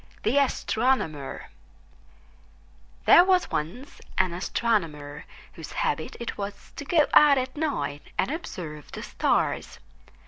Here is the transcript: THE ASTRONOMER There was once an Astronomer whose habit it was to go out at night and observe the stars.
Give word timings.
THE 0.23 0.39
ASTRONOMER 0.39 1.45
There 3.05 3.23
was 3.23 3.51
once 3.51 4.01
an 4.17 4.33
Astronomer 4.33 5.25
whose 5.53 5.73
habit 5.73 6.17
it 6.19 6.39
was 6.39 6.71
to 6.77 6.85
go 6.85 7.05
out 7.13 7.37
at 7.37 7.55
night 7.55 8.01
and 8.17 8.31
observe 8.31 8.91
the 8.91 9.03
stars. 9.03 9.77